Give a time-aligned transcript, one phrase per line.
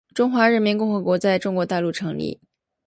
[0.15, 2.39] 中华民国在中国大陆成立